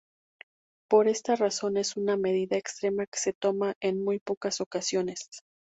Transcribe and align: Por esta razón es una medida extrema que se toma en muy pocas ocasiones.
Por 0.89 1.07
esta 1.07 1.35
razón 1.35 1.77
es 1.77 1.95
una 1.95 2.17
medida 2.17 2.57
extrema 2.57 3.05
que 3.05 3.19
se 3.19 3.33
toma 3.33 3.75
en 3.81 4.03
muy 4.03 4.17
pocas 4.17 4.59
ocasiones. 4.59 5.29